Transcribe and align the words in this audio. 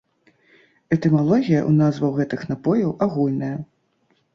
Этымалогія 0.97 1.61
ў 1.61 1.71
назваў 1.85 2.11
гэтых 2.19 2.41
напояў 2.57 3.01
агульная. 3.09 3.57